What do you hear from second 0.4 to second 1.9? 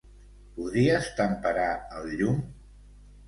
Podries temperar